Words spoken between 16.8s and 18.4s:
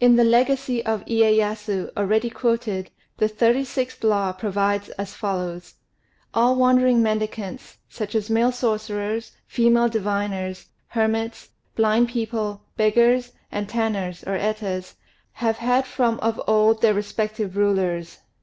their respective rulers.